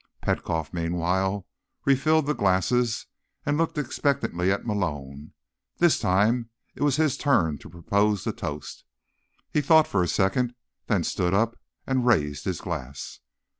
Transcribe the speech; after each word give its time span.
Petkoff, 0.19 0.73
meanwhile, 0.73 1.45
refilled 1.85 2.25
the 2.25 2.33
glasses 2.33 3.05
and 3.45 3.55
looked 3.55 3.77
expectantly 3.77 4.51
at 4.51 4.65
Malone. 4.65 5.33
This 5.77 5.99
time 5.99 6.49
it 6.73 6.81
was 6.81 6.95
his 6.95 7.17
turn 7.17 7.59
to 7.59 7.69
propose 7.69 8.23
the 8.23 8.33
toast. 8.33 8.83
He 9.51 9.61
thought 9.61 9.85
for 9.85 10.01
a 10.01 10.07
second, 10.07 10.55
then 10.87 11.03
stood 11.03 11.35
up 11.35 11.55
and 11.85 12.03
raised 12.03 12.45
his 12.45 12.61
glass. 12.61 13.19